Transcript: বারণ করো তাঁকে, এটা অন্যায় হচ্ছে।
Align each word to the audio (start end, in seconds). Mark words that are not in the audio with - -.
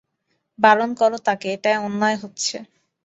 বারণ 0.59 0.89
করো 0.93 1.17
তাঁকে, 1.25 1.47
এটা 1.55 1.71
অন্যায় 1.81 2.17
হচ্ছে। 2.23 2.55